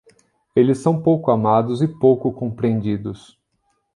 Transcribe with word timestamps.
Eles 0.55 0.79
são 0.79 0.99
pouco 0.99 1.29
amados 1.29 1.79
e 1.83 1.87
pouco 1.87 2.31
compreendidos. 2.33 3.37